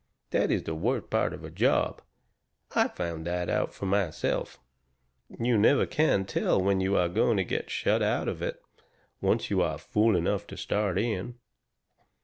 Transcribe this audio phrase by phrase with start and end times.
[0.31, 2.01] That is the worst part of a job
[2.75, 4.57] I found that out myself
[5.39, 8.59] you never can tell when you are going to get shut of it,
[9.21, 11.35] once you are fool enough to start in.